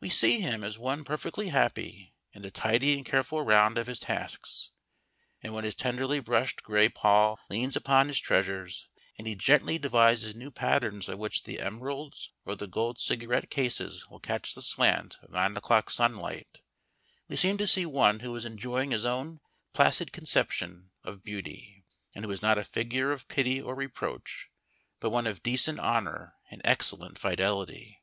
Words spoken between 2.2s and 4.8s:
in the tidy and careful round of his tasks;